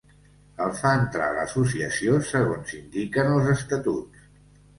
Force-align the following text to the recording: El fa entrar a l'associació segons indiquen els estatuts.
El 0.67 0.71
fa 0.77 0.93
entrar 0.99 1.27
a 1.33 1.35
l'associació 1.35 2.15
segons 2.31 2.73
indiquen 2.79 3.31
els 3.37 3.53
estatuts. 3.53 4.27